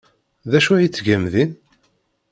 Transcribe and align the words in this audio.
D 0.49 0.51
acu 0.57 0.71
ay 0.73 0.87
tgam 0.89 1.23
din? 1.33 1.51